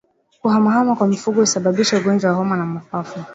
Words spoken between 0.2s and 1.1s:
Kuhamahama kwa